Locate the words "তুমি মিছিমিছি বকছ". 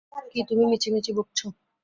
0.49-1.39